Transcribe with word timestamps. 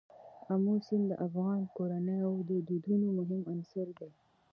آمو 0.53 0.73
سیند 0.85 1.05
د 1.09 1.13
افغان 1.27 1.59
کورنیو 1.75 2.33
د 2.49 2.51
دودونو 2.67 3.07
مهم 3.17 3.41
عنصر 3.51 3.87
دی. 3.99 4.11